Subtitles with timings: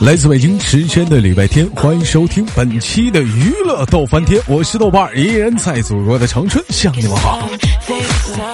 [0.00, 7.48] 来自北京时间的礼拜天，欢迎收听本期的娱乐逗翻天，我是豆瓣，依然在祖国的长春向你们好，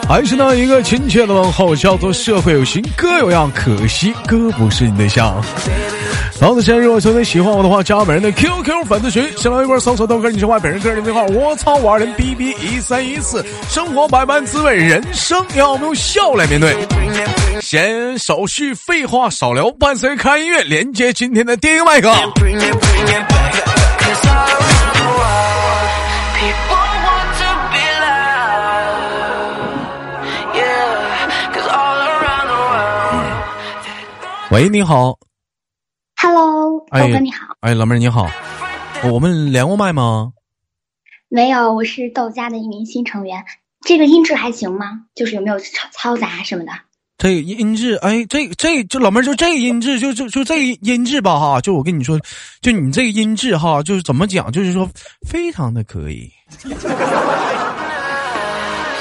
[0.09, 5.43] 还是那一个亲切的问候，叫做社会有型哥有样，可惜哥不是你对象。
[6.41, 16.75] 老子，现在如果兄弟喜欢我的话，加本人的 QQ 粉丝群，新浪微博搜索豆哥，你是外本人个人电话，我操五二零 B B 一三一四，生活百般滋味，人生要我们用笑来面对。
[17.61, 22.11] 闲手续废话少聊，伴随看音乐，连接今天的电影麦克。
[34.50, 35.16] 喂，你好。
[36.20, 37.54] Hello，豆哥你好。
[37.60, 38.28] 哎，老妹儿你好，
[39.12, 40.33] 我们连过麦吗？
[41.28, 43.44] 没有，我是豆家的一名新成员。
[43.83, 45.02] 这个音质还行吗？
[45.14, 46.72] 就是有没有嘈嘈杂什么的？
[47.16, 52.19] 这个音质，哎，这这这老妹儿就这个音质，就就就这个音质吧哈，就我跟你说，
[52.60, 54.91] 就你这个音质哈，就是怎么讲，就是说
[55.28, 56.28] 非常的可以。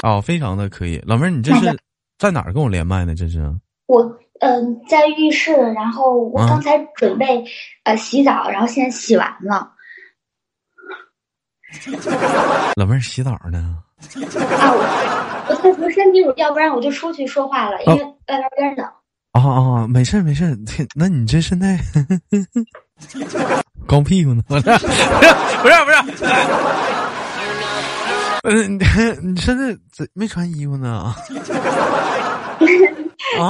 [0.02, 1.76] 啊、 非常的可以，老妹儿，你这是
[2.18, 3.16] 在哪儿跟我连麦呢？
[3.16, 3.52] 这是？
[3.86, 7.44] 我嗯、在浴室，然后我刚才准备、
[7.84, 9.70] 呃洗澡，然后现在洗完了。
[12.76, 13.78] 老妹儿洗澡呢？
[14.58, 18.86] 啊，我我在涂身体乳，要不然我就出去说话了，因为外边有点冷。
[19.32, 20.56] 啊啊，没事儿没事儿，
[20.96, 21.78] 那你这现在
[23.86, 24.42] 光屁股呢？
[24.48, 24.78] 不是不是
[25.84, 26.26] 不是，
[28.42, 28.84] 嗯，你
[29.22, 30.88] 你现在怎没穿衣服呢？
[30.90, 31.14] 啊，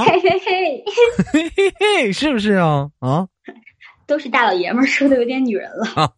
[0.05, 0.83] 嘿嘿嘿，
[1.31, 2.89] 嘿嘿嘿，是不是啊？
[2.99, 3.25] 啊，
[4.05, 6.11] 都是大老爷们儿，说的有点女人了。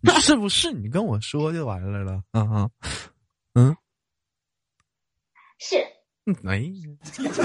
[0.00, 0.72] 你是不是？
[0.72, 2.68] 你跟我说就完了了啊啊，
[3.54, 3.76] 嗯，
[5.58, 5.76] 是，
[6.26, 6.64] 嗯哎，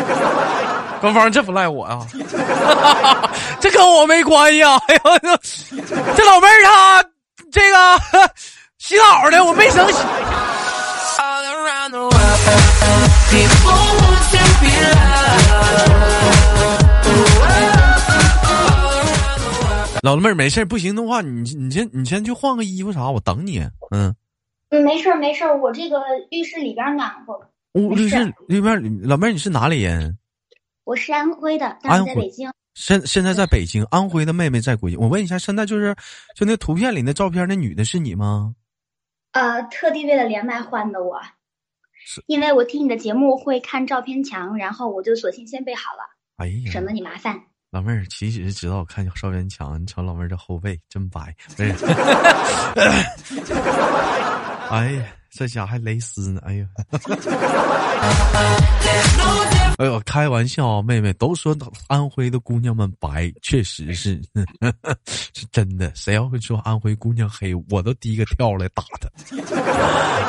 [1.01, 2.07] 官方这不赖我啊，
[3.59, 4.77] 这跟我没关系啊！
[4.87, 5.37] 哎呦，
[6.15, 7.03] 这老妹儿她
[7.51, 7.99] 这个
[8.79, 9.99] 洗澡呢，我没生洗。
[20.01, 23.59] 老妹儿没事儿不行的话，你你先你先去换个衣服啥，我等你。
[23.91, 24.15] 嗯，
[24.69, 26.01] 嗯，没事儿没事儿，我这个
[26.31, 27.39] 浴室里边暖和。
[27.73, 30.17] 屋浴室里边老妹儿你是哪里人？
[30.83, 32.51] 我是安徽的，但是在北京。
[32.73, 34.95] 现现在在北京，安徽的妹妹在国际。
[34.95, 35.95] 我问一下，现在就是
[36.35, 38.55] 就那图片里那照片，那女的是你吗？
[39.33, 41.21] 呃，特地为了连麦换的我
[41.93, 46.03] 是，因为我听你的节目会看照片墙，然后我就索性先备好了，
[46.37, 47.43] 哎呀，省得你麻烦。
[47.71, 51.35] 老妹儿，其实知道我看见邵元强，你瞅老妹儿这后背真白，
[54.71, 56.65] 哎呀， 这家还蕾丝呢，哎呀，
[59.77, 61.55] 哎呦，开玩笑啊，妹妹都说
[61.87, 64.19] 安徽的姑娘们白，确实是
[65.35, 65.91] 是真的。
[65.93, 69.07] 谁要会说安徽姑娘黑，我都第一个跳来打她。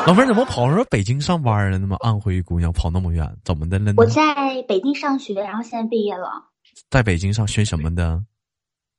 [0.07, 1.97] 老妹儿怎么跑到北京上班了那么？
[2.01, 3.95] 安徽姑娘跑那么远，怎么的了呢？
[3.97, 6.50] 我在北京上学，然后现在毕业了，
[6.91, 8.23] 在北京上学什么的？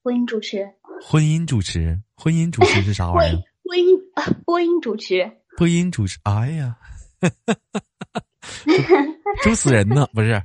[0.04, 0.68] 婚姻主持。
[1.04, 3.42] 婚姻主持，婚姻主持是啥玩意儿？
[3.64, 5.32] 播音啊，播音主持。
[5.58, 6.76] 播音主持，哎呀，
[9.44, 10.08] 主死人呢？
[10.14, 10.42] 不是，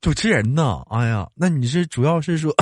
[0.00, 0.82] 主持人呢？
[0.90, 2.54] 哎呀，那你是主要是说，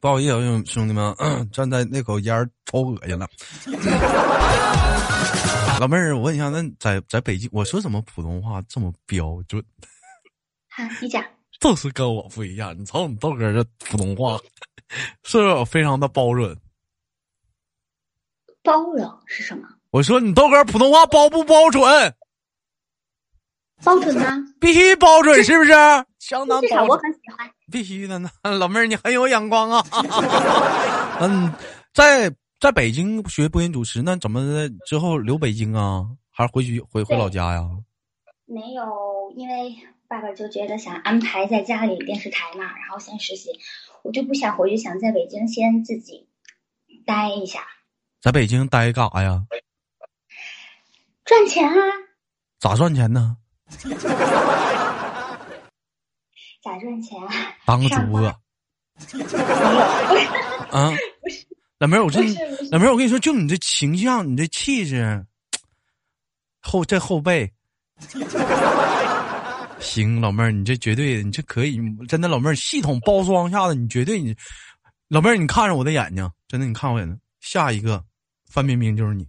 [0.00, 1.14] 不好意思，兄兄弟们，
[1.52, 3.28] 站在那口烟儿抽恶心了。
[5.80, 9.62] 老妹儿，我问一下，那在在北京，我说怎么普通话这么标准？
[10.68, 11.24] 好，你讲。
[11.60, 12.78] 就是跟我不一样。
[12.78, 14.38] 你瞅你豆哥这普通话，
[15.24, 16.56] 是不是非常的包准？
[18.62, 19.66] 包容是什么？
[19.90, 21.82] 我说你豆哥普通话包不包准？
[23.82, 24.36] 包准呢？
[24.60, 25.72] 必须包准，是不是？
[26.20, 27.50] 相当至少我，很喜欢。
[27.70, 28.30] 必须的呢。
[28.42, 29.84] 老妹儿，你很有眼光啊。
[31.20, 31.52] 嗯，
[31.92, 36.06] 在在北京学播音主持，那怎么之后留北京啊？
[36.30, 37.62] 还是回去回回老家呀？
[38.46, 39.76] 没有，因为
[40.06, 43.50] 爸爸就觉得想安排在家里电视台嘛，然后先实习，
[44.02, 46.28] 我就不想回去，想在北京先自己
[47.04, 47.66] 待一下，
[48.22, 49.44] 在北京待干啥呀？
[51.24, 51.74] 赚钱啊。
[52.58, 53.36] 咋赚钱呢？
[56.68, 57.28] 咋赚钱啊？
[57.64, 58.20] 当个主播
[60.70, 60.92] 啊？
[61.78, 65.24] 老妹儿，我这不是不是老妹儿，我跟你说，就你这形象，你这气质，
[66.60, 67.50] 后这后背，
[69.78, 74.36] 行，老妹儿，你这绝对，你这可以，真的，老妹儿，系统包装下的，你绝对，你
[75.08, 78.02] 老妹儿，你看着我的眼睛，真的，你看我眼睛，下一个
[78.50, 79.26] 范冰冰就是你，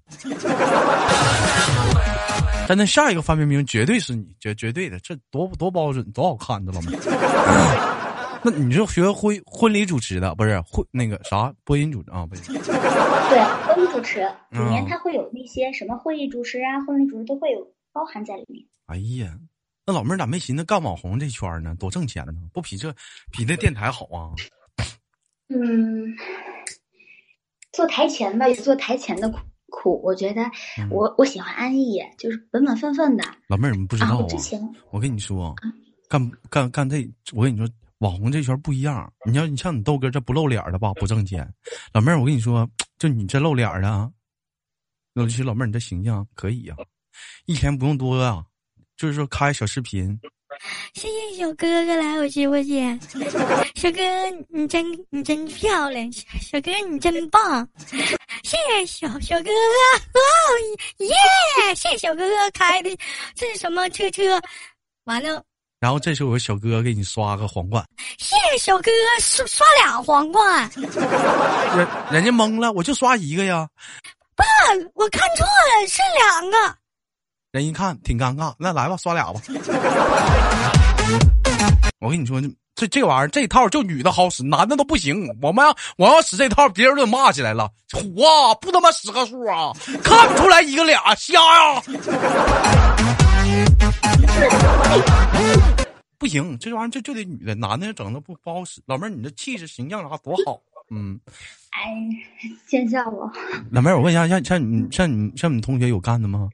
[2.70, 8.42] 真的，下一个范冰冰绝对是你，绝绝对的，这多多标准，多好看的老妹儿。
[8.46, 12.28] 那你是学婚婚礼主持的，不是婚那个啥播音主啊？
[12.28, 14.20] 不是，对婚礼主持，
[14.52, 18.64] 里面嗯它会有那些什么会议主持啊、婚礼主持都会有包含在里面。
[18.86, 19.36] 哎呀，
[19.84, 21.76] 那老妹儿咋没寻思干网红这圈儿呢？
[21.80, 22.94] 多挣钱呢，不比这
[23.32, 24.30] 比那电台好啊？
[25.50, 26.16] 嗯，
[27.72, 29.40] 做台前吧，有做台前的苦
[29.70, 30.02] 苦。
[30.04, 30.42] 我觉得
[30.78, 33.24] 嗯我、我喜欢安逸，就是本本分分的。
[33.48, 34.28] 老妹儿，你不知道啊？
[34.92, 35.56] 我跟你说，
[36.10, 37.68] 干干干这，我跟你说，
[38.00, 39.12] 网红这圈不一样。
[39.26, 41.48] 你要你像你豆哥这不露脸儿的吧，不挣钱。
[41.94, 44.12] 老妹儿，我跟你说，就你这露脸儿的啊，
[45.14, 46.76] 尤其老妹儿，你这形象可以呀、
[47.46, 48.44] 一天不用多啊、
[48.96, 50.20] 就是说开小视频，
[50.94, 53.00] 谢谢小哥哥来我直播间，
[53.76, 54.02] 小哥
[54.50, 57.68] 你真你真漂亮，小小哥你真棒，
[58.44, 59.52] 谢谢小小哥哥，
[60.14, 60.22] 哇
[60.98, 61.76] 耶！
[61.76, 62.90] 谢谢小哥哥开的
[63.36, 64.40] 这是什么车车？
[65.06, 65.42] 完了，
[65.80, 67.84] 然后这时候小哥给你刷个皇冠，
[68.18, 73.68] 谢谢小哥哥刷刷俩皇冠，人人家懵了，我就刷一个呀。
[74.36, 74.46] 爸，
[74.94, 76.79] 我看错了，是两个。
[77.52, 79.42] 人一看挺尴尬，那来吧，刷俩吧。
[82.00, 82.40] 我跟你说，
[82.76, 85.28] 这这玩意儿这套就女的好使，男的都不行。
[85.42, 87.68] 我们要我要使这套，别人都得骂起来了。
[87.92, 89.74] 虎啊，不他妈使个数啊，
[90.04, 91.82] 看不出来一个俩，瞎呀、
[96.20, 98.80] 不行，这玩意儿就就得女的，男的整的不不好使。
[98.86, 100.62] 老妹儿，你这气质形象啥多好，
[100.92, 101.20] 嗯。
[101.72, 101.98] 哎，
[102.68, 103.28] 见笑我，
[103.72, 106.48] 老妹儿，我问一下，像像你像你像你同学有干的吗？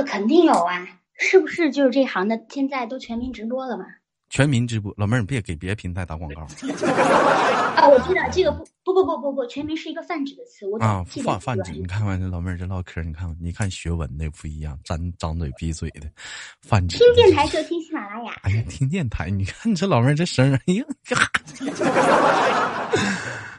[0.00, 0.88] 呃肯定有啊，
[1.18, 3.84] 是不是就是这行的现在都全民直播了嘛？
[4.30, 6.42] 全民直播，老妹儿，你别给别的平台打广告
[7.76, 8.52] 啊，我知道这个
[8.84, 11.04] 不不不不不不，全民是一个泛指的词，我啊！
[11.04, 16.02] 泛泛指，你看看这老妹儿这唠嗑，你看你看学文的不一样，张张嘴闭嘴的，
[16.62, 16.96] 泛指。
[16.96, 18.32] 听电台就听喜马拉雅。
[18.42, 20.84] 哎呀，听电台，你看你这老妹儿这声儿，哎呀，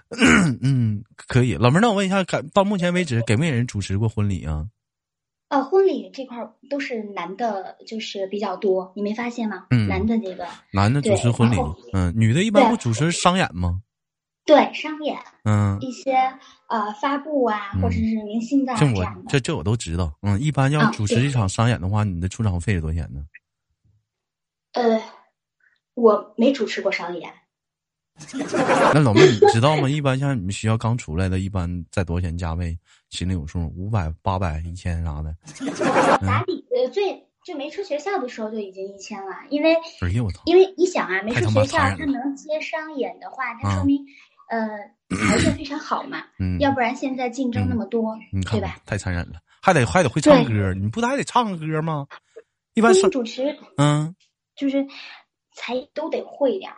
[0.61, 1.55] 嗯，可以。
[1.55, 4.65] 老妹儿，那我问一下，感到目前为止给没给人主持过婚礼啊？
[5.51, 9.67] 呃，婚礼这块儿都是男的，就是比较多，你没发现吗？
[9.69, 11.57] 嗯男的这个男的主持婚礼
[11.91, 13.81] 嗯，女的一般不主持商演吗？
[14.45, 16.13] 对商演嗯，一些
[16.69, 19.25] 呃发布啊，或者是明星的啊这我这样的。
[19.27, 20.13] 这这我都知道。
[20.21, 23.21] 嗯，一般要主持一场商演的话，你的出场费是多少钱呢？
[24.71, 25.01] 呃，
[25.95, 27.29] 我没主持过商演，
[28.93, 29.89] 那老妹，你知道吗？
[29.89, 32.77] 一般像你们学校刚出来的，一般在多少钱价位？
[33.09, 35.35] 心里有数，五百、八百、一千啥的。
[36.25, 40.41] 打底呃最就没出学校的时候就已经一千了，因为哎呦我操！
[40.45, 44.05] 因为你想啊，没出学校，他能接商演的话，它啊说明、
[44.49, 44.67] 呃
[45.09, 48.15] 条件非常好嘛，嗯，要不然现在竞争那么多，
[48.49, 48.77] 对吧？
[48.85, 52.07] 太残忍了，还得还得会唱歌，你不得还得唱个歌吗？
[52.75, 54.15] 一般是主持嗯，
[54.55, 54.87] 就是
[55.53, 56.77] 才都得会点儿。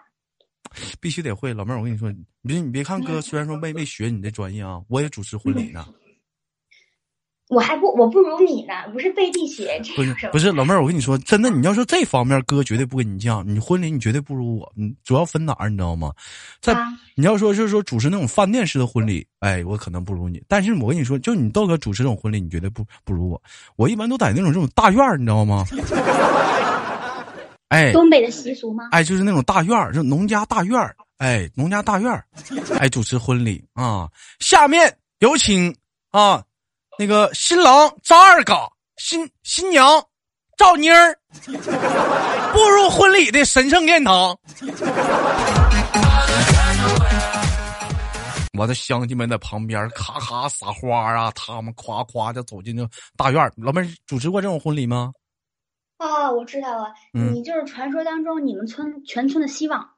[1.00, 1.54] 必须得会。
[1.54, 5.86] 老妹儿，我跟你说，你别你别看哥，嗯虽然说没没学你这专业啊，我也主持婚礼呢。
[7.50, 13.44] 我还不我不如你呢，不是背地学，这不是不是，老妹儿，我跟你说，真的，你要说这方面，哥绝对不跟你犟。
[13.44, 16.12] 你婚礼你绝对不如我，你主要分哪儿，你知道吗？
[16.62, 20.42] 在啊你要说就是说主持那种饭店式的婚礼，哎，我可能不如你。
[20.48, 23.40] 但是我跟你说，就你豆哥主持这种婚礼，你绝对不不如我。
[23.76, 25.64] 我一般都在那种这种大院儿，你知道吗？
[27.74, 28.90] 哎东北的习俗吗？
[28.92, 32.24] 哎，就是那种大院儿，就农家大院儿，哎，农家大院儿，
[32.78, 34.08] 哎，主持婚礼啊。
[34.40, 35.76] 下面有请
[36.12, 36.44] 啊，
[37.00, 40.00] 那个新郎张二嘎，新新娘
[40.56, 41.18] 赵妮儿
[42.54, 44.38] 步入婚礼的神圣殿堂。
[48.56, 52.88] 我的乡亲们在旁边咔咔撒花啊，他们夸夸的走进这
[53.18, 53.52] 大院儿。
[53.58, 55.12] 老妹儿主持过这种婚礼吗？
[56.00, 59.90] 哦，我知道了，嗯你就是传说当中你们村全村的希望。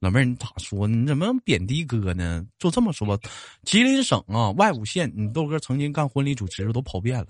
[0.00, 0.96] 老妹儿，你咋说呢？
[0.96, 2.44] 你怎么贬低哥呢？
[2.58, 3.16] 就这么说吧，
[3.64, 7.28] 吉林省啊，外五县，你豆哥曾经干婚礼主持都跑遍了。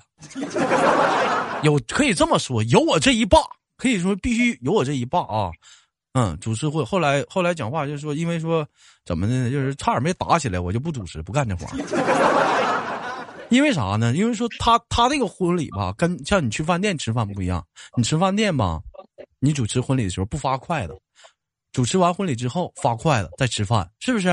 [1.62, 3.38] 有可以这么说，有我这一霸，
[3.76, 5.50] 可以说必须有我这一霸啊。
[6.14, 8.66] 嗯，主持会后来后来讲话就是说，因为说
[9.04, 9.50] 怎么的呢？
[9.50, 11.72] 就是差点没打起来，我就不主持，不干这活儿。
[13.52, 14.14] 因为啥呢？
[14.16, 17.62] 因为说他他这个婚礼吧，跟像你去饭店吃饭不一样。
[17.98, 18.80] 你吃饭店吧，
[19.40, 20.98] 你主持婚礼的时候不发筷子，
[21.70, 24.28] 主持完婚礼之后发筷子再吃饭，是不是？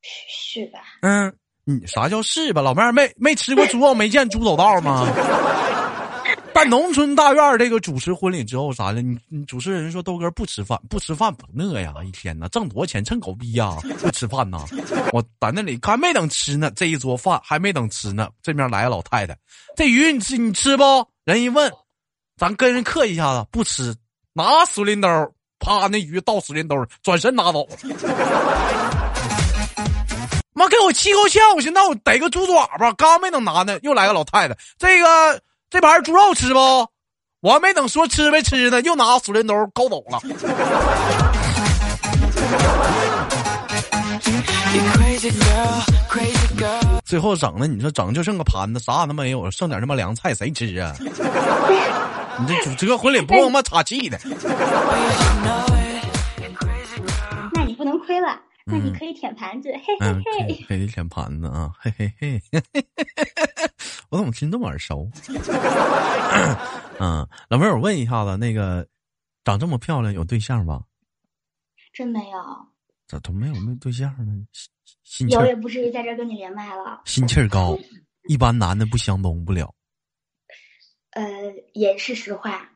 [0.00, 0.80] 是是吧？
[1.02, 2.62] 嗯，你啥叫是吧？
[2.62, 5.06] 老妹儿没没吃过猪肉，没见猪走道吗？
[6.56, 11.92] 在农村大院这个主持婚礼之后啥的，你你主持人说豆哥不吃饭，不吃饭不饿呀？
[12.02, 13.76] 一天呐，挣多少钱趁狗逼呀？
[14.00, 14.64] 不吃饭呐？
[15.12, 19.36] 我在那里还没等吃呢，这一桌饭还没等吃呢，这边来个老太太，
[19.76, 20.82] 这鱼你吃你吃不？
[21.26, 21.70] 人一问，
[22.38, 23.94] 咱跟人客一下子，不吃，
[24.32, 25.08] 拿水淋兜，
[25.58, 27.68] 啪，那鱼倒水淋兜，转身拿走。
[30.54, 31.54] 妈给我气够呛！
[31.54, 35.38] 我寻思那我逮个猪爪吧，刚没等拿呢，又来个老太太，这个。
[35.68, 36.60] 这盘猪肉吃不？
[37.40, 40.20] 我还没等说吃没吃呢，又拿水淋兜勾走了。
[47.04, 50.94] 最后整的，你说整就剩个盘子，啥都没有，剩点他妈凉菜，谁吃啊？
[52.38, 54.18] 你这主持个婚礼不他妈岔气的？
[57.52, 58.38] 那你不能亏了。
[58.68, 60.12] 那你可以舔盘子，嘿嘿
[60.48, 62.42] 嘿，可以舔盘子啊，嘿嘿嘿，
[64.10, 65.08] 我怎么听这么耳熟？
[66.98, 68.84] 嗯，老妹儿，我问一下子，那个
[69.44, 70.82] 长这么漂亮，有对象吧？
[71.92, 72.38] 真没有。
[73.06, 74.32] 咋都没有没对象呢？
[75.04, 77.02] 心有也不至于在这跟你连麦了。
[77.04, 77.78] 心气儿高，
[78.28, 79.72] 一般男的不相中不了。
[81.10, 81.24] 呃，
[81.72, 82.68] 也是实话。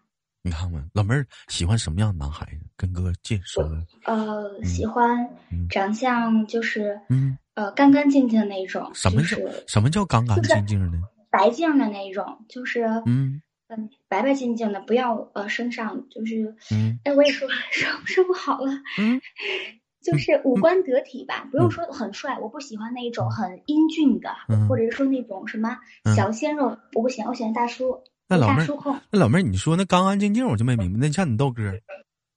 [0.43, 2.61] 你看看，老妹儿喜欢什么样的男孩子？
[2.77, 3.63] 跟哥介绍。
[4.07, 5.29] 呃，喜欢
[5.69, 8.91] 长相就是嗯呃干干净净的那种。
[8.95, 10.99] 什么叫什么叫干干净净的？
[11.31, 19.21] 白净的那种，就是嗯嗯白白净净的，不要呃身上就是嗯哎我也说说说不好了嗯，
[20.03, 24.35] 就是五官得体吧，不用说很帅，我不喜欢那种很英俊的，
[24.67, 25.77] 或者是说那种什么
[26.17, 28.03] 小鲜肉，我不喜欢，我喜欢大叔。
[28.31, 28.67] 那老妹儿，
[29.11, 30.99] 那老妹儿，你说那干干净净，我就没明白。
[31.01, 31.63] 那像你豆哥，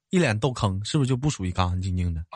[0.09, 2.21] 一脸豆坑，是不是就不属于干干净净的？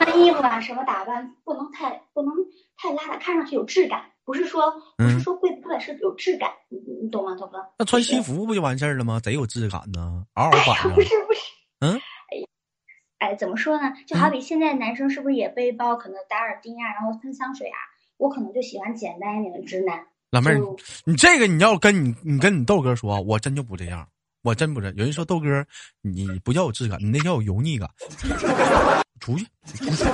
[0.00, 2.32] 穿衣服啊，什么打扮，不能太不能
[2.78, 4.02] 太邋遢，看上去有质感。
[4.24, 6.50] 不是说不是说贵不贵，是有质感。
[6.70, 7.58] 你你懂吗，豆哥？
[7.78, 9.20] 那穿西服不就完事儿了吗？
[9.20, 11.40] 贼有质感呢，嗷嗷板不是不是，
[11.80, 12.46] 嗯，哎呀，
[13.18, 13.92] 哎，怎么说呢？
[14.06, 17.76] 就好比现在男生是不是也背包，可能打耳钉啊，然后喷香水啊？
[18.16, 20.06] 我可能就喜欢简单一点的直男。
[20.36, 20.60] 老妹儿，
[21.06, 24.06] 你这个你要跟你你跟你豆哥说，我真就不这样，
[24.42, 24.92] 我真不是。
[24.94, 25.64] 有人说豆哥，
[26.02, 27.88] 你不叫有质感，你那叫有油腻感。
[29.18, 30.04] 出去，出去，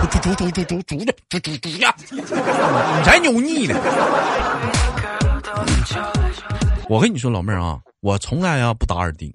[0.00, 1.84] 出出出出出出去，出出出去，
[2.16, 3.74] 你才油腻呢。
[6.88, 9.30] 我跟你说，老妹儿啊，我从来啊不打耳钉，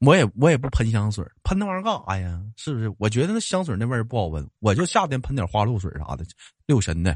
[0.00, 2.40] 我也我也不喷香水，喷那玩意儿干啥呀？
[2.56, 2.90] 是不是？
[2.98, 6.24] 我觉得那香水那味儿不好闻，我就夏天喷点花露水啥的，
[6.66, 7.14] 六神的。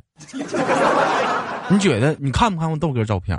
[1.71, 3.39] 你觉得你看不看过豆哥照片？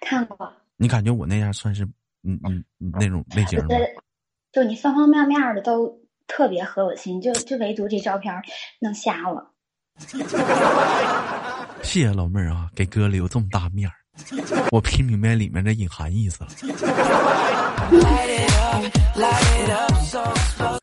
[0.00, 0.52] 看过。
[0.76, 1.84] 你感觉我那样算是
[2.22, 3.74] 嗯嗯那种类型吗？
[4.52, 8.34] 就你方方面面的都特别合我心，就就唯独这照片
[8.80, 9.52] 弄瞎了。
[11.82, 13.94] 谢谢老妹儿啊，给哥留这么大面儿，
[14.72, 16.50] 我听明白里面的隐含意思了。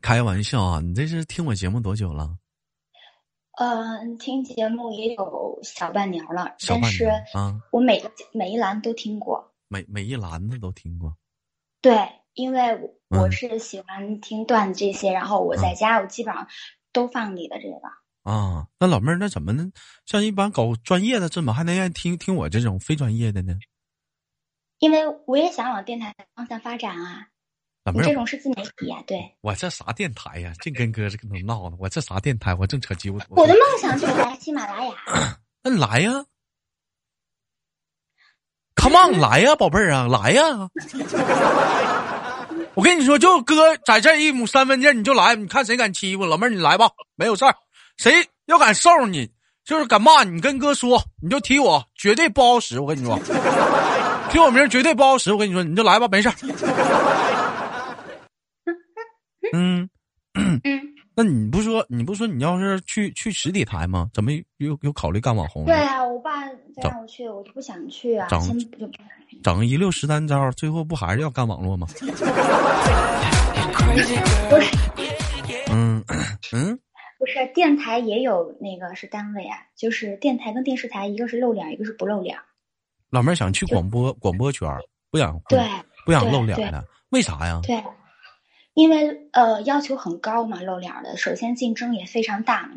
[0.01, 2.29] 开玩笑啊，你这是听我节目多久了？
[3.59, 11.17] 嗯，听节目也有小半年了，但是啊，我每个每一栏都听过，每每一栏子都听过。
[11.81, 16.47] 对，因为我是喜欢听段子这些，然后我在家我基本上
[16.93, 18.31] 都放你的这个。
[18.31, 19.71] 啊，那老妹儿，那怎么呢？
[20.05, 23.55] 像一般搞专业的，怎么还能愿意听听我这种非专业的呢？
[24.77, 27.29] 因为我也想往电台方向发展啊。
[27.93, 28.97] 你这种是自媒体呀？
[29.07, 30.51] 对，我这啥电台呀？
[30.61, 31.77] 净跟哥这个能闹呢？
[31.79, 32.53] 我这啥电台？
[32.55, 33.25] 我正扯鸡巴。
[33.29, 34.93] 我的梦想就是来喜马拉雅。
[35.63, 36.25] 那你来呀
[38.75, 40.69] ！Come on，来呀，宝贝儿啊，来呀！
[42.75, 46.49] 我跟你说，就哥在这一亩三分地，你就来，你看谁敢欺负老妹儿？
[46.49, 47.55] 你来吧，没有事儿。
[47.97, 48.13] 谁
[48.45, 49.31] 要敢收拾你，
[49.65, 52.79] 就是敢骂你，跟哥说，你就提我，绝对不好使。
[52.79, 53.17] 我跟你说，
[54.29, 55.33] 提我名绝对不好使。
[55.33, 56.35] 我跟你说，你就来吧，没事儿。
[59.53, 59.89] 嗯
[60.35, 60.61] 嗯，
[61.15, 64.09] 那你不说，你不说，你要是去去实体台吗？
[64.13, 65.65] 怎么又又考虑干网红？
[65.65, 68.27] 对啊，我爸再让我去，我就不想去啊。
[68.29, 68.41] 整
[69.43, 71.87] 整一溜十三招，最后不还是要干网络吗？
[74.49, 74.77] 不是，
[75.71, 76.03] 嗯
[76.53, 76.79] 嗯，
[77.17, 82.37] 不是，电台也有那个是单位啊，就是电台跟电视台，一个是露脸，一个是不露脸。
[83.09, 84.69] 老妹儿想去广播广播圈，
[85.09, 85.59] 不想对，
[86.05, 87.59] 不想露脸的，为啥呀？
[87.63, 87.81] 对。
[88.77, 92.69] 因为呃要求很高嘛，露脸的，首先竞争也非常大，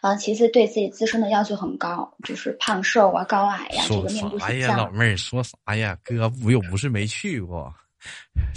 [0.00, 4.76] 啊，其次对自己自身的要求很高，就是胖瘦啊、高矮呀，这个面部形象。
[4.76, 5.96] 老妹儿说啥呀？
[6.02, 7.72] 哥，我又不是没去过，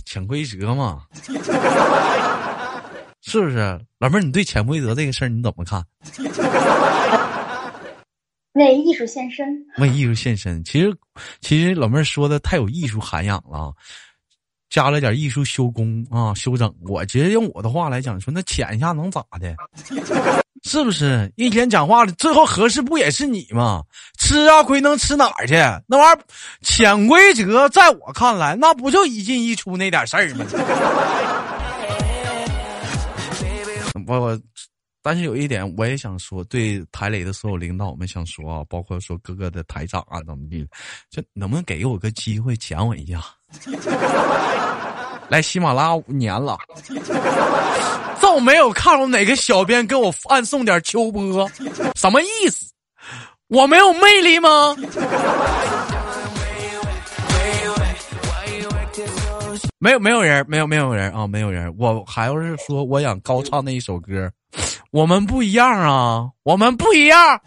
[0.07, 1.03] 潜规则嘛。
[3.21, 3.57] 是不是？
[3.99, 5.85] 老妹儿，你对潜规则这个事儿你怎么看？
[8.53, 10.63] 为艺术献身，为艺术献身。
[10.63, 10.91] 其实，
[11.41, 13.71] 其实老妹儿说的太有艺术涵养了，
[14.69, 16.73] 加了点艺术修工啊，修整。
[16.87, 19.55] 我觉得用我的话来讲，说那潜一下能咋的？
[20.63, 21.31] 是不是？
[21.35, 23.83] 一天讲话的最后合适不也是你吗？
[24.17, 25.53] 吃啊，亏能吃哪儿去？
[25.85, 26.19] 那玩意儿
[26.61, 30.45] 潜规则，在我看来，那不就一进一出那点事儿吗？
[34.07, 34.39] 我，
[35.05, 40.67] 但是有一点我也想说，对台里的所有领导们想说啊，包括说各个的台长啊，怎么地，
[41.11, 43.23] 就能不能给我个机会讲我一下？
[45.29, 46.57] 来喜马拉雅五年了，
[48.19, 51.47] 就没有看过哪个小编给我暗送点秋波，
[51.93, 52.65] 什么意思？
[53.47, 54.75] 我没有魅力吗？
[59.77, 61.71] 没有没有人，没有没有人啊，没有人。
[61.77, 64.31] 我还要是说，我想高唱那一首歌，
[64.91, 67.41] 我们不一样啊，我们不一样，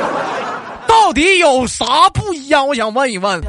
[0.86, 2.66] 到底有啥不一样？
[2.66, 3.40] 我想问一问。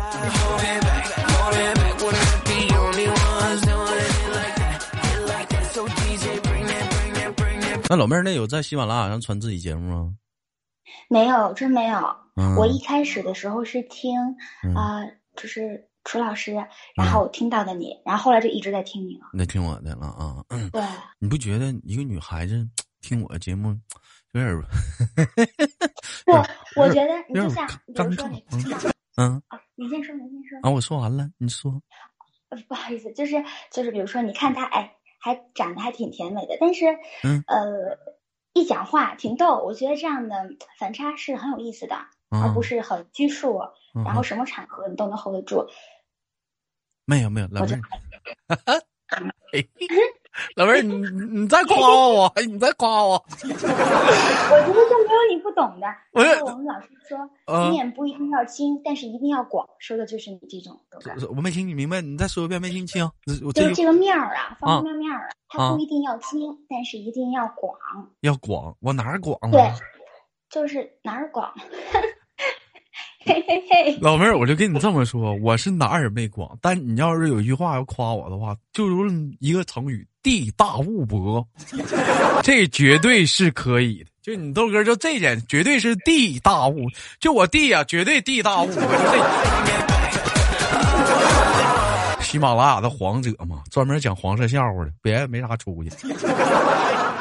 [7.89, 10.13] 那老妹儿，那有在喜马拉雅上传自己节目吗？
[11.09, 11.99] 没有，真没有。
[12.57, 14.19] 我一开始的时候是听
[14.75, 14.99] 啊，
[15.37, 16.53] 就是楚老师，
[16.95, 19.27] 然后听到的你，然后后来就一直在听你了。
[19.31, 20.43] 那听我的了啊？
[20.73, 20.83] 对。
[21.17, 22.67] 你不觉得一个女孩子
[23.07, 23.69] 听我的节目
[24.33, 24.53] 有点？
[26.25, 26.31] 不，
[26.81, 28.43] 我觉得你就像，比如说你，
[29.17, 29.41] 嗯，
[29.75, 30.59] 你先说，你先说。
[30.63, 31.81] 啊，我说完了，你说。
[32.67, 34.93] 不好意思，就是就是，比如说，你看他，哎。
[35.19, 36.85] 还长得还挺甜美的，但是，
[37.47, 37.97] 呃，
[38.53, 39.61] 一讲话挺逗。
[39.65, 40.35] 我觉得这样的
[40.79, 41.97] 反差是很有意思的，
[42.29, 43.59] 而不是很拘束。
[44.05, 45.67] 然后什么场合你都能 hold 得住。
[47.03, 47.81] 没有没有，老妹儿。
[50.55, 50.93] 老妹儿，你
[51.39, 53.13] 你再夸我，你再夸我。
[53.13, 55.87] 我 觉得 就没有你不懂的。
[56.11, 60.79] 然后我们老师说，面不一定要轻，但是一定要广，说的就是你这种。
[61.35, 63.09] 我没听你明白，你再说一遍，没听清。
[63.55, 67.73] 就是这个面儿啊，方方面面儿，它不一定要轻，但是一定要广。
[68.21, 69.39] 要广，我哪儿广？
[69.51, 69.71] 对，
[70.51, 71.51] 就是哪儿广。
[73.27, 79.05] 嘿嘿，老妹儿，我就跟你这么说，我是哪儿也没广，但你要是有一句话要夸我的话，就如
[79.39, 81.45] 一个成语“地大物博”，
[82.41, 84.09] 这绝对是可以的。
[84.21, 86.85] 就你豆哥，就这点绝对是地大物，
[87.19, 88.83] 就我弟呀，绝对地大物博。
[92.21, 95.89] 喜马拉雅的黄者嘛，专门讲黄色笑话的，别没啥出息。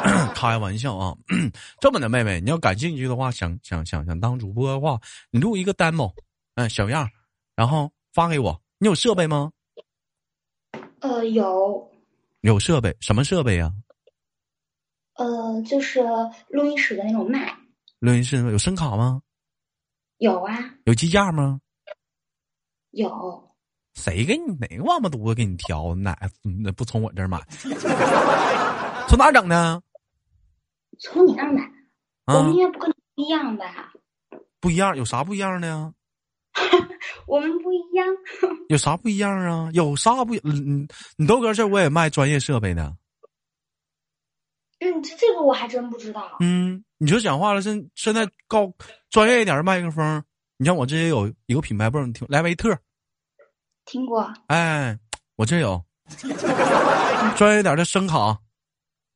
[0.35, 1.17] 开玩笑啊！
[1.81, 6.13] 这么的，妹妹，你要感兴趣的话，想想想想当主播的话，你录一个 demo，
[6.55, 7.09] 嗯，小样，
[7.55, 8.61] 然后发给我。
[8.79, 9.51] 你有设备吗？
[11.01, 11.91] 呃，有。
[12.43, 12.95] 有设备？
[13.01, 13.73] 什么设备呀？
[15.15, 16.01] 呃，就是
[16.49, 17.57] 录音室的那种麦。
[17.99, 19.23] 录音室有声卡吗？
[20.19, 20.75] 有啊。
[20.85, 21.61] 有机架吗？
[22.91, 23.43] 有。
[23.95, 25.95] 谁给你哪个王八犊子给你挑？
[25.95, 27.43] 哪那不从我这儿买？
[29.09, 29.83] 从哪整的？
[30.99, 31.71] 从你那儿买，
[32.27, 33.93] 我们应该不跟你不一样吧？
[34.61, 35.93] 不一样，有啥不一样的呀？
[37.27, 38.07] 我们不一样。
[38.69, 39.71] 有啥不一样啊？
[39.75, 40.35] 有啥不？
[40.45, 42.97] 嗯，你豆哥这我也卖专业设备的。
[44.81, 46.37] 嗯，这这个我还真不知道。
[46.41, 48.73] 嗯，你就讲话了，现现在高
[49.11, 50.23] 专业一点的麦克风，
[50.57, 52.77] 你像我这也有一个品牌，不知道你听莱维特。
[53.85, 54.33] 听过。
[54.49, 54.99] 哎，
[55.37, 55.85] 我这有
[57.37, 58.41] 专业点的声卡，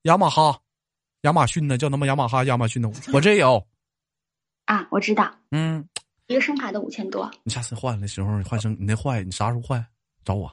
[0.02, 0.60] 雅马哈。
[1.22, 3.62] 亚马逊呢叫他妈雅马哈，亚马逊的我这有
[4.64, 5.86] 啊，我知道，嗯，
[6.28, 7.30] 一个声卡都五千多。
[7.42, 9.84] 你下次换的时候换声，你那坏，你啥时候换？
[10.24, 10.50] 找我，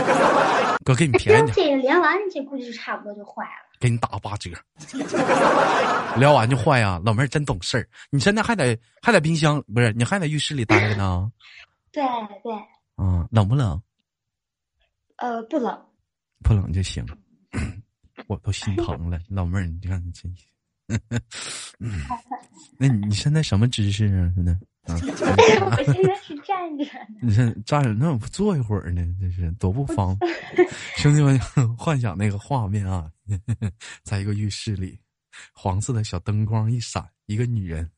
[0.84, 1.54] 哥给你便宜点。
[1.54, 4.50] 这连完这估计就差不多就坏了，给你打个八折。
[6.18, 7.88] 聊完就坏呀，老妹儿真懂事儿。
[8.10, 9.92] 你现在还在还在冰箱不是？
[9.92, 11.30] 你还在浴室里待着呢？
[11.92, 12.02] 对
[12.42, 12.52] 对。
[12.96, 13.80] 嗯，冷不冷？
[15.16, 15.78] 呃，不冷。
[16.42, 17.04] 不冷就行。
[18.28, 20.32] 我都心疼了， 老妹儿，你看你真，
[21.80, 21.90] 嗯，
[22.78, 24.32] 那你现在什么姿势啊？
[24.36, 24.52] 现在
[24.88, 25.76] 啊？
[25.76, 26.84] 我现在是站着。
[27.20, 29.02] 你这站着，那我不坐一会儿呢？
[29.20, 30.32] 这是多不方便。
[30.96, 31.38] 兄弟们，
[31.76, 33.10] 幻想那个画面啊，
[34.02, 34.98] 在一个浴室里，
[35.52, 37.90] 黄色的小灯光一闪，一个女人，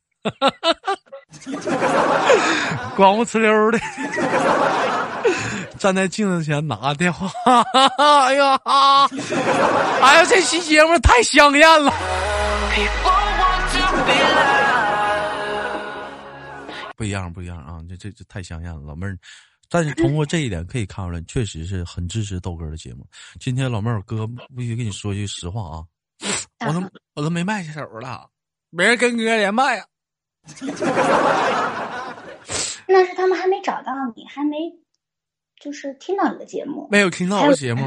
[2.96, 3.78] 光不呲溜的。
[5.78, 7.30] 站在镜子前拿电话，
[7.96, 8.60] 哎呀，
[10.02, 11.90] 哎呀，这期节目太香艳了，
[16.96, 17.80] 不一样，不一样啊！
[17.88, 19.18] 这这这太香艳了，老妹儿。
[19.70, 23.06] 但是通过这一点可以看出来，确实是很支持豆哥的节目。
[23.38, 25.80] 今天老妹儿哥必须跟你说句实话啊，
[26.66, 26.82] 我都
[27.14, 28.28] 我都没麦手了，
[28.68, 29.86] 没人跟哥连麦啊。
[32.86, 34.56] 那是他们还没找到你，还没
[35.60, 37.84] 就是听到你的节目，没有听到我的节目。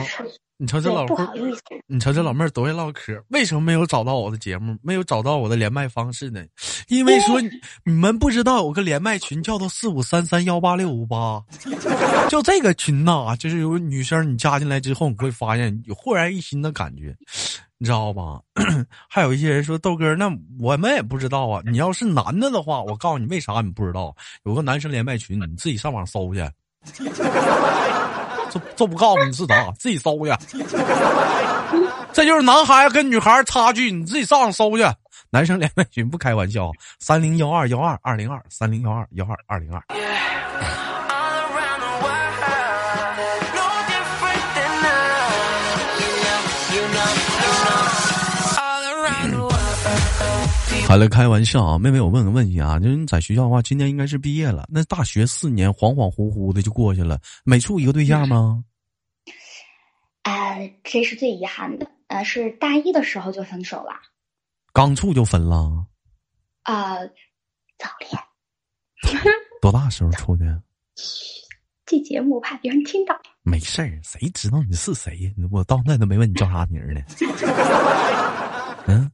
[0.57, 6.41] 你瞅这老不好意思，你瞅这老妹儿多会唠嗑，为什么没有找到我的节目，没有找到我的连麦方式呢？
[6.87, 7.41] 因为说
[7.83, 11.43] 你们不知道有个连麦群叫做四五三三幺八六五八，
[12.29, 17.13] 就这个群呐，就是有女生你加进来之后，你会发现有焕然一新的感觉，
[17.83, 18.39] 你知道吧？
[19.09, 21.61] 还有一些人说豆哥，那我们也不知道啊。
[21.65, 24.15] 你要是男的的话，我告诉你为啥你不知道？
[24.45, 26.49] 有个男生连麦群，你自己上网搜去。
[26.93, 30.31] 这这不告诉你是啥，自己搜去。
[32.13, 34.85] 这就是男孩跟女孩差距，你自己上网搜去。
[35.29, 39.83] 男生连麦群不开玩笑，三零幺二幺二二零二三零幺二幺二二零二。
[50.93, 58.63] 好了，开玩笑啊，妹妹，我问个问题啊，就是你在学校的话，今年应该是毕业了，那大学四年恍恍惚惚的就过去了，没处一个对象吗？
[60.21, 63.91] 呃，这是最遗憾的，呃，是大一的时候就分手了。
[64.71, 65.87] 刚处就分了？
[66.61, 66.99] 啊，
[67.79, 68.11] 早恋。
[69.63, 70.61] 多大时候处的？
[71.87, 73.19] 这节目怕别人听到。
[73.41, 75.31] 没事儿，谁知道你是谁呀？
[75.49, 77.01] 我到那都没问你叫啥名呢。
[78.85, 79.11] 嗯。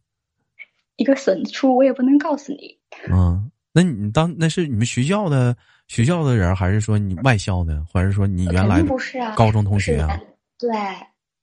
[0.99, 2.77] 一个损出，我也不能告诉你。
[3.09, 5.55] 嗯，那你当那是你们学校的
[5.88, 9.33] 学校的人，还是说你外校的，还是说你原来不是啊？
[9.33, 10.19] 高中同学啊？
[10.57, 10.69] 对，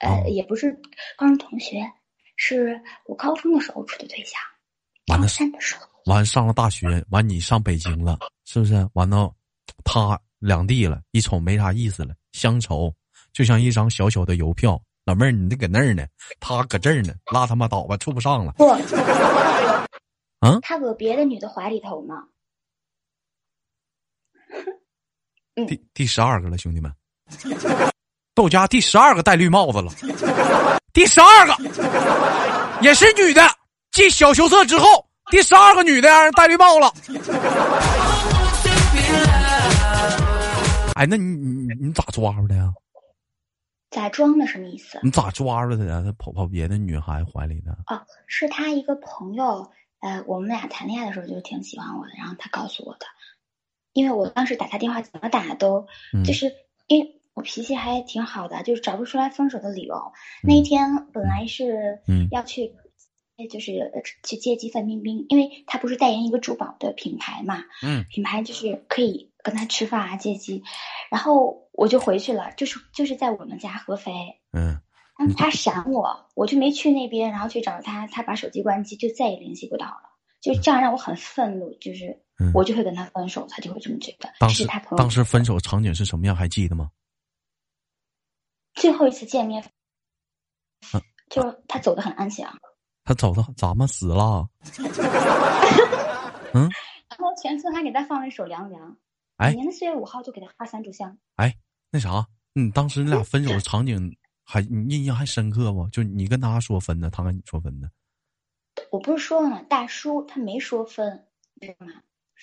[0.00, 0.70] 呃，也不是
[1.16, 1.78] 高中同学，
[2.36, 4.38] 是我高中的时候处的对象。
[5.08, 8.86] 完了，三的时候，完上了大学，完你上北京了，是不是？
[8.92, 9.32] 完了，
[9.84, 12.92] 他两地了，一瞅没啥意思了，乡愁
[13.32, 14.78] 就像一张小小的邮票。
[15.06, 16.04] 老妹儿，你这搁那儿呢，
[16.40, 18.52] 他搁这儿呢，拉他妈倒吧，处不上了。
[18.58, 18.66] 不，
[20.44, 22.14] 嗯，他搁别的女的怀里头呢。
[25.68, 26.92] 第第十二个了，兄弟们，
[28.34, 29.92] 豆家第十二个戴绿帽子了，
[30.92, 31.54] 第十二个
[32.82, 33.40] 也是女的，
[33.92, 36.92] 继小羞涩之后，第十二个女的让人戴绿帽了。
[40.96, 42.72] 哎，那你你你咋抓住的呀？
[43.96, 44.46] 咋装的？
[44.46, 45.00] 什么意思？
[45.02, 46.02] 你咋抓住的呀？
[46.04, 47.72] 他跑跑别的女孩怀里的？
[47.86, 49.72] 哦，是他一个朋友。
[50.00, 53.06] 呃，我们俩谈恋爱的时候就挺喜欢我的，然后他告诉我的。
[53.94, 55.86] 因为我当时打他电话怎么打都，
[56.26, 56.52] 就是
[56.86, 60.12] 因为我脾气还挺好的，就是找不出来分手的理由。
[60.42, 62.74] 那一天本来是要去，
[63.50, 63.90] 就是
[64.22, 67.64] 去接机范冰冰，因为他不是代言一个珠宝的品牌嘛。
[67.82, 68.04] 嗯。
[68.10, 70.62] 品牌就是可以跟他吃饭啊，接机，
[71.10, 71.65] 然后。
[71.76, 74.12] 我就回去了，就是就是在我们家合肥。
[74.52, 74.80] 嗯，
[75.36, 80.02] 他闪我，我就没去那边，然后去找他，他把手机关机，就再也联系不到了。
[80.40, 82.22] 就这样让我很愤怒，就是
[82.54, 84.32] 我就会跟他分手，他就会这么觉得。
[84.38, 86.36] 当时他当时分手场景是什么样？
[86.36, 86.90] 还记得吗？
[88.74, 89.64] 最后一次见面，
[91.30, 92.58] 就他走的很安详。
[93.04, 94.48] 他走的咋么死了？
[96.52, 96.68] 嗯。
[97.08, 98.90] 然后全村还给他放了一首《凉凉》。
[99.36, 101.16] 哎，年的四月五号就给他发三炷香。
[101.36, 101.56] 哎。
[101.90, 105.88] 那啥，嗯，当时你俩分手的场景还你印象还深刻不？
[105.88, 107.90] 就你跟他说分的，他跟你说分的。
[108.90, 109.62] 我不是说了吗？
[109.62, 111.26] 大叔他没说分，
[111.60, 111.92] 知道吗？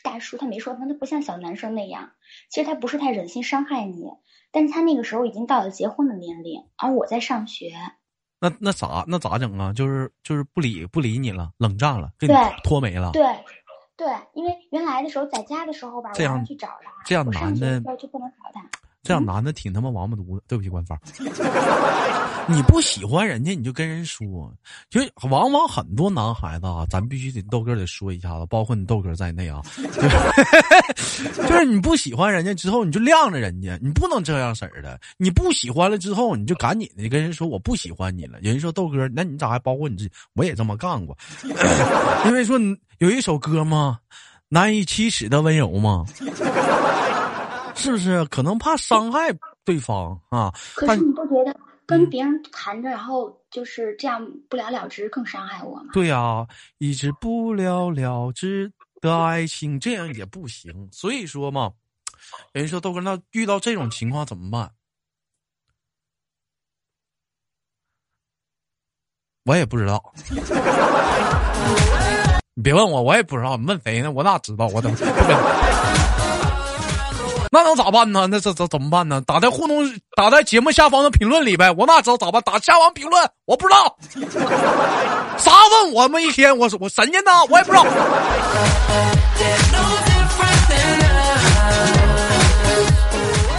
[0.02, 2.12] 大叔他没说分，他不像小男生那样。
[2.50, 4.06] 其实他不是太忍心伤害你，
[4.52, 7.74] 但是他那个时候已经到了结婚的年龄，而我在上学。
[8.40, 9.72] 那那咋那咋整啊？
[9.72, 13.12] 就是就是不理不理你了，冷战了，给你拖没了。
[13.12, 13.24] 对
[13.96, 18.68] 对，因为原来的时候在家的时候吧，这样去找他，这样男的就不能找他。
[19.04, 20.98] 这样男的挺他妈王八犊子，对不起官方。
[22.48, 24.52] 你不喜欢人家，你就跟人说。
[24.90, 29.62] 就往往很多男孩子啊，咱必须得豆哥得说一下子，包括你豆哥在内啊，
[31.48, 35.00] 就是你不喜欢人家之后，你就晾着人家，你不能这样式儿的。
[35.18, 38.40] 你不喜欢了之后，你就赶紧的跟人说我不喜欢你了。
[38.42, 40.12] 有人说豆哥，那你咋还包括你自己？
[40.34, 41.18] 我也这么干过，
[42.26, 42.58] 因为说
[43.00, 44.00] 有一首歌嘛，
[44.48, 46.06] 难以启齿的温柔嘛。
[47.76, 49.30] 是不是可能怕伤害
[49.66, 50.54] 对方啊？
[50.76, 51.56] 可是你不觉得
[51.86, 55.90] 跟别人谈着，然后就是这样不了了之更伤害我吗？
[55.94, 60.90] 对呀，一直不了了之的爱情这样也不行。
[60.92, 61.72] 所以说嘛，
[62.54, 64.72] 人说豆哥，那遇到这种情况怎么办？
[69.46, 70.02] 我也不知道，
[72.56, 73.58] 你别问我，我也不知道。
[73.58, 74.10] 你问谁呢？
[74.10, 74.68] 我哪知道？
[74.68, 74.96] 我怎么？
[77.54, 78.26] 那能咋办呢？
[78.26, 79.22] 那这这怎么办呢？
[79.28, 81.72] 打在互动，打在节目下方的评论里呗。
[81.78, 82.42] 我哪知道咋办？
[82.42, 83.96] 打下方评论，我不知道。
[85.38, 85.52] 啥
[85.84, 86.58] 问我们一天？
[86.58, 87.32] 我我神仙呢？
[87.52, 87.86] 我也不知道。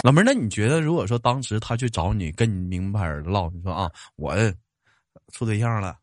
[0.02, 4.34] 老妹儿，那你觉得，如果说当时他去找你，跟你明白唠，你说啊，我
[5.32, 5.94] 处对象了，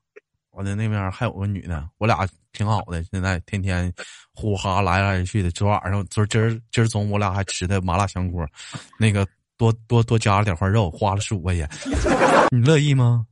[0.51, 3.91] 我的那边还有个女的，我俩挺好的，现在天天
[4.33, 5.49] 呼哈来来去的。
[5.51, 8.45] 昨晚上，昨今儿今儿中午我俩还吃的麻辣香锅，
[8.99, 9.25] 那个
[9.57, 11.69] 多多多加了点块肉，花了十五块钱，
[12.51, 13.25] 你乐意吗？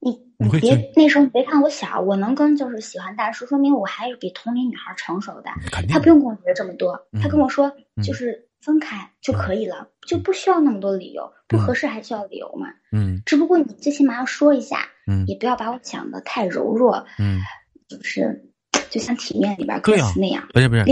[0.00, 5.50] 你你别那时候你别看我小，我能跟就是喜欢大叔，说明我还是比同龄女孩成熟的。
[5.88, 7.70] 他不用跟我学这么多，他跟我说
[8.02, 8.48] 就是。
[8.64, 11.30] 分开就可以了，就不需要那么多理由。
[11.46, 12.68] 不合适还需要理由嘛？
[12.90, 17.38] 嗯，只不过你最起码要说一下，嗯，也不要把我讲的太柔弱，嗯，
[17.86, 18.50] 就是
[18.90, 20.82] 就像体面里边歌词那样，不是不是，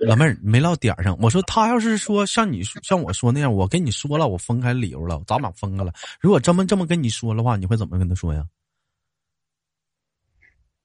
[0.00, 1.16] 老妹儿没唠点上。
[1.22, 5.92] 我说他要是说像你像我说那样，我跟你说了，我分开理由了，早晚分开了。
[6.20, 8.44] 如果这么这么跟你说的话，你会怎么跟他说呀？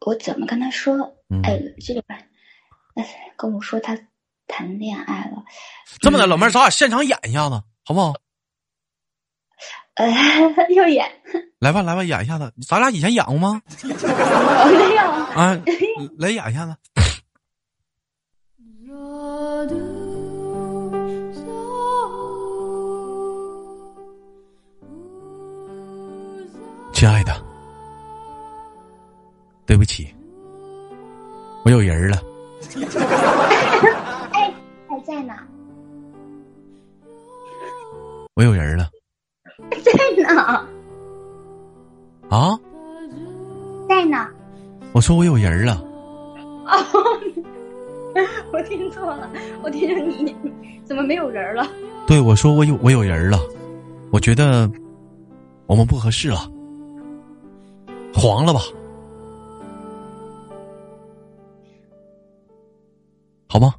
[0.06, 0.96] 我怎么跟他说？
[1.44, 2.02] 哎，这个，
[2.94, 4.00] 哎，跟我说他。
[4.52, 5.39] 谈恋爱了，
[6.00, 8.14] 这么的，老妹儿，咱俩现场演一下子，好不好？
[9.96, 10.08] 呃，
[10.70, 11.06] 又演。
[11.60, 12.54] 来吧，来吧，演一下子。
[12.66, 13.62] 咱俩以前演过吗？
[13.84, 13.90] 没
[14.96, 15.02] 有。
[15.36, 15.60] 啊，
[16.18, 16.76] 来演一下子。
[26.94, 27.34] 亲爱的，
[29.66, 30.14] 对不起，
[31.64, 32.22] 我有人了。
[35.20, 35.34] 在呢，
[38.36, 38.90] 我有人了。
[39.84, 39.92] 在
[40.24, 40.66] 呢。
[42.30, 42.58] 啊？
[43.90, 44.30] 在呢。
[44.94, 45.74] 我说我有人了。
[45.76, 46.72] 哦，
[48.54, 49.30] 我听错了，
[49.62, 50.34] 我听着你
[50.86, 51.68] 怎么没有人了？
[52.08, 53.38] 对，我说我有我有人了，
[54.14, 54.72] 我觉得
[55.68, 56.50] 我们不合适了，
[58.14, 58.62] 黄了吧？
[63.50, 63.74] 好吗？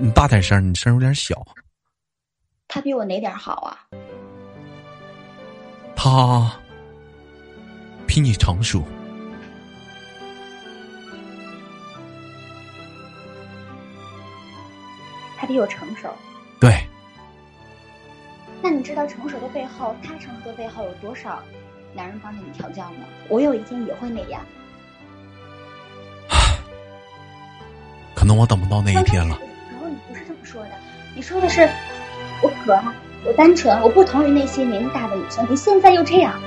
[0.00, 1.46] 你大点声，你声有点小。
[2.66, 3.86] 他比我哪点好啊？
[5.94, 6.50] 他
[8.06, 8.82] 比你成熟。
[15.36, 16.08] 他比我成熟。
[16.58, 16.84] 对。
[18.62, 21.42] 那你知道成熟的背后，他成熟的背后有多少
[21.94, 23.04] 男人帮着你调教吗？
[23.28, 24.40] 我有一天也会那样。
[28.14, 29.38] 可能我等不到那一天了。
[30.52, 30.70] 说的，
[31.16, 31.66] 你说的是
[32.42, 35.46] 我可爱，我单纯，我不同于那些年龄大的女生。
[35.50, 36.38] 你现在又这样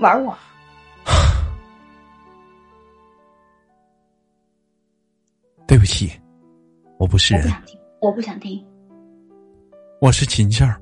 [0.00, 0.36] 玩我，
[5.66, 6.12] 对不起，
[6.98, 7.50] 我不是人，
[8.02, 8.62] 我不想听，
[9.98, 10.78] 我是秦儿，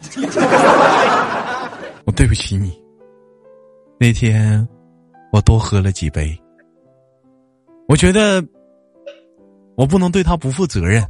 [2.04, 2.82] 我对不起你。
[3.96, 4.68] 那天
[5.32, 6.36] 我多喝了几杯，
[7.86, 8.44] 我觉得。
[9.76, 11.02] 我不能对他不负责任。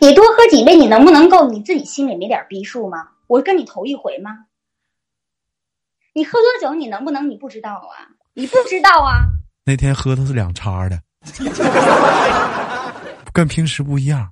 [0.00, 3.08] 你多喝几杯，你能不能够你自己心里没点逼数吗？
[3.26, 4.46] 我跟你头一回吗？
[6.14, 8.08] 你喝多酒，你能不能你不知道啊？
[8.34, 9.28] 你不知道啊？
[9.64, 11.02] 那天喝的是两叉的，
[13.32, 14.30] 跟平时不一样。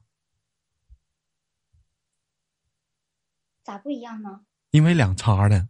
[3.64, 4.40] 咋不一样呢？
[4.70, 5.66] 因为两叉的，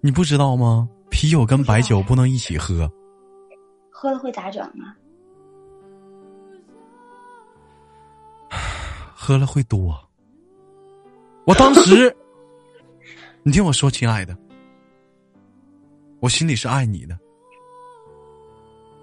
[0.00, 0.88] 你不知道吗？
[1.10, 2.90] 啤酒跟白酒不能一起喝。
[3.90, 4.96] 喝了会咋整啊？
[9.24, 9.98] 喝了会多，
[11.46, 12.14] 我当时，
[13.42, 14.36] 你听我说，亲爱的，
[16.20, 17.18] 我心里是爱你的。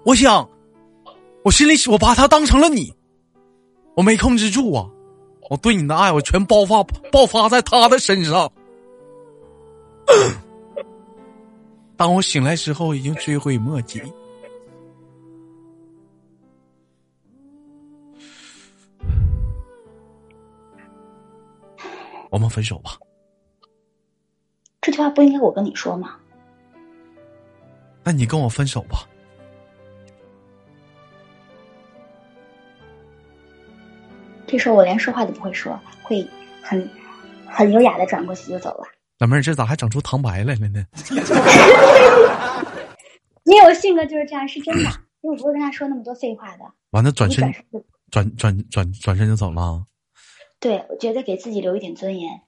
[0.04, 0.48] 我想，
[1.42, 2.94] 我心里我把他当成了你，
[3.96, 4.88] 我没控制住啊！
[5.50, 8.48] 我对你的爱，我全爆发爆发在他的身上。
[11.98, 14.00] 当我醒来时候，已经追悔莫及。
[22.32, 22.98] 我们分手吧。
[24.80, 26.16] 这句话不应该我跟你说吗？
[28.02, 29.06] 那你跟我分手吧。
[34.46, 36.26] 这时候我连说话都不会说，会
[36.62, 36.90] 很
[37.46, 38.84] 很优雅的转过去就走了。
[39.18, 40.84] 老妹儿，这咋还整出旁白来了呢？
[43.44, 44.90] 因为我性格就是这样，是真的。
[45.20, 46.64] 因为我不会跟他说那么多废话的。
[46.90, 47.54] 完了，转身
[48.10, 49.84] 转转转转身就走了。
[50.62, 52.40] 对，我觉得给自己留一点尊严。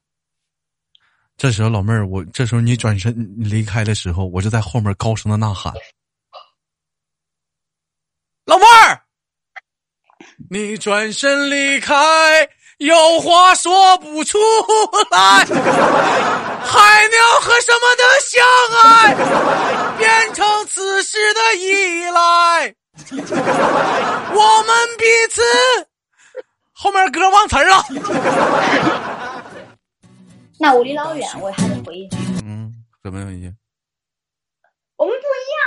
[1.37, 5.75] 这时候，老妹儿，我这时候你转身离开的时候，我就在后面高声的呐喊
[8.47, 9.03] ：“老妹儿，
[10.49, 12.49] 你转身离开，
[12.79, 14.39] 有话说不出
[15.11, 18.47] 来，海鸟和什么的相
[18.85, 19.13] 爱，
[19.99, 22.73] 变成此时的依赖？
[24.33, 25.43] 我们彼此。
[26.75, 27.85] 后面歌忘词儿了。
[30.59, 32.17] 那我离老远，我还得回一句。
[32.45, 33.55] 嗯，怎么回去？
[34.97, 35.65] 我们不一样。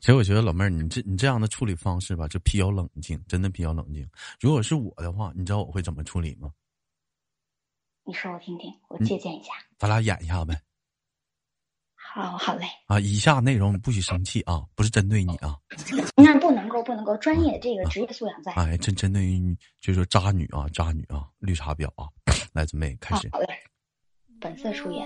[0.00, 4.06] 其 实我觉得老妹儿，你这你这样的处理方式吧，就比较冷静，真的比较冷静。
[4.40, 6.48] 如果是我的话，你知道我会怎么处理吗？
[8.06, 9.52] 你说我听听，我借鉴一下。
[9.78, 10.56] 咱俩演一下呗。
[11.96, 12.64] 好好嘞。
[12.86, 15.58] 啊，以下内容不许生气啊，不是针对你啊。
[16.14, 18.52] 那不能够，不能够，专业这个职业素养在。
[18.52, 22.08] 哎，针针对于就是说渣女啊，渣女啊，绿茶婊啊，
[22.52, 23.28] 来准备开始。
[23.32, 23.48] 好嘞，
[24.40, 25.04] 本色出演。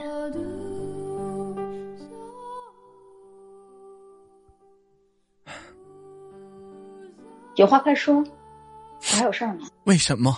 [7.56, 9.66] 有话快说，我还有事儿呢。
[9.84, 10.36] 为什么？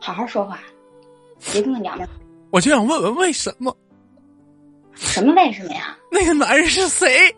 [0.00, 0.60] 好好说话。
[1.52, 2.08] 别跟个娘们！
[2.50, 3.74] 我就想问问为什么？
[4.94, 5.96] 什么为什么呀？
[6.10, 7.34] 那个男人是谁？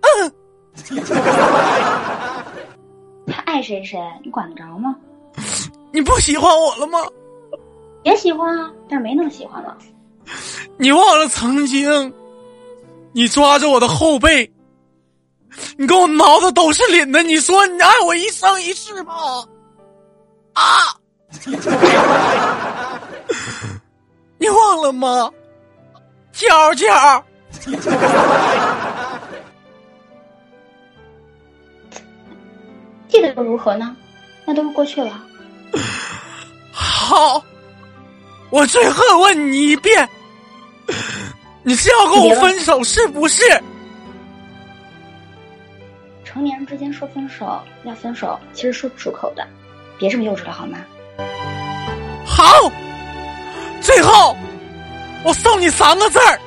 [0.00, 0.32] 嗯，
[3.26, 4.96] 他爱谁谁，你管得着吗？
[5.92, 6.98] 你不喜欢我了吗？
[8.02, 9.76] 也喜欢啊，但是没那么喜欢了。
[10.76, 12.12] 你忘了曾经，
[13.12, 14.50] 你抓着我的后背，
[15.78, 19.14] 你给我挠的都是脸的，你说你爱我一生一世吗？
[20.54, 20.62] 啊！
[24.38, 25.30] 你忘了吗，
[26.32, 27.24] 娇娇？
[33.08, 33.96] 记得又如何呢？
[34.44, 35.24] 那都是过去了。
[36.72, 37.42] 好，
[38.50, 40.08] 我最后问你一遍，
[41.62, 43.42] 你是要跟我分手是不是？
[46.24, 49.46] 成年人之间说分手要分手，其实说不出口的，
[49.96, 50.78] 别这么幼稚了好吗？
[52.36, 52.70] 好，
[53.80, 54.36] 最后
[55.24, 56.38] 我送你三个字儿，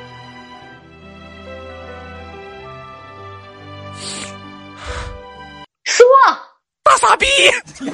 [5.86, 6.06] 说。
[6.84, 7.26] 大傻逼。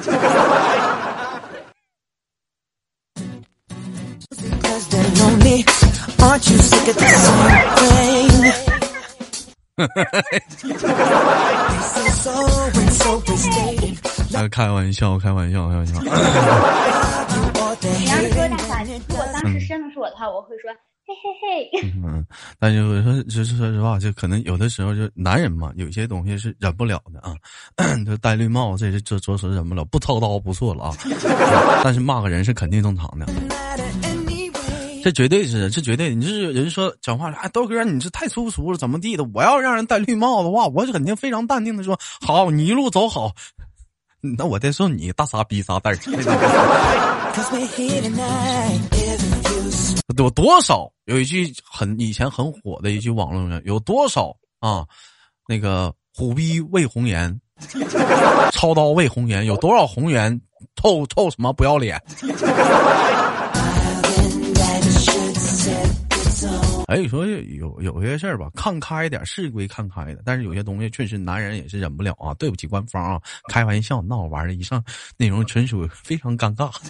[14.50, 15.94] 开玩笑，开玩笑，开玩笑。
[17.98, 20.70] 你要是说大傻，如果当时真的是我的话，我会说
[21.06, 21.92] 嘿嘿嘿。
[22.02, 22.24] 嗯，
[22.58, 27.34] 但是我说，就是说实话，就可能有的时候就男人嘛，有些东西是忍不了的啊。
[28.04, 30.96] 就戴绿帽，这是这着实忍不了，不操刀不错了啊。
[31.84, 33.26] 但是骂个人是肯定正常的。
[35.02, 36.14] 这绝对是，这绝对。
[36.14, 39.24] 你是人说讲话，哎，豆哥，你这太粗俗了，怎么地的？
[39.34, 43.32] 我要让人戴绿帽的话，我肯定非常淡定的说，好，你一路走好。
[44.38, 45.98] 那我再送你大傻逼啥袋儿？
[50.16, 50.90] 有多少？
[51.04, 54.82] 有一句很以前很火的一句网络语，有多少啊？
[55.46, 57.38] 那个虎逼为红颜，
[58.52, 60.40] 操刀为红颜，有多少红颜
[60.82, 62.00] 臭臭什么不要脸？
[66.86, 72.34] 哎，你说有有些事儿吧，看开点是归看开的，但是有些东西确实男人也是忍不了啊。
[72.34, 74.82] 对不起，官方啊，开玩笑，闹玩的，以上
[75.16, 76.70] 内容纯属非常尴尬。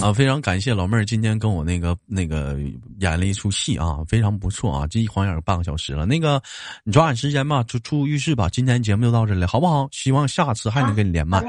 [0.00, 2.58] 啊，非常感谢老妹儿今天跟我那个那个
[3.00, 6.06] 演了一出戏啊，非常不错啊，这一晃眼半个小时了。
[6.06, 6.40] 那个
[6.84, 8.48] 你抓紧时间吧，出出浴室吧。
[8.48, 9.88] 今天节目就到这里，好不好？
[9.90, 11.42] 希望下次还能跟你连麦。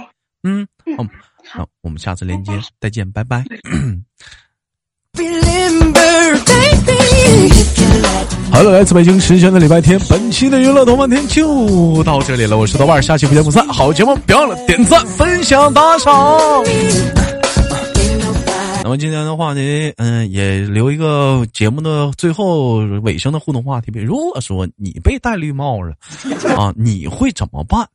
[0.44, 1.06] 嗯，好，
[1.50, 3.46] 好，我们下次连接再见，拜拜。
[8.52, 12.58] 好了，来自北京时间的礼拜天，本期的娱乐多半天就到这里了。
[12.58, 13.66] 我是豆瓣，下期不见不散。
[13.70, 16.38] 好节目，别忘了点赞、分享、打赏。
[18.84, 19.62] 那么今天的话呢，
[19.98, 23.92] 嗯，也留一个节目的最后尾声的互动话题。
[23.96, 25.94] 如果说你被戴绿帽了
[26.58, 27.88] 啊，你会怎么办？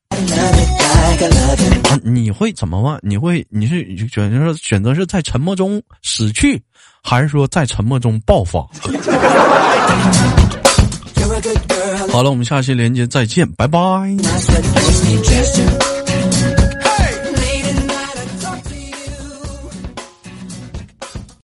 [1.91, 2.99] 啊，你会怎么办？
[3.03, 6.61] 你会你是选择选择是在沉默中死去？
[7.03, 8.61] 还是说在沉默中爆发？
[12.11, 13.79] 好了，我们下期连接再见，拜拜。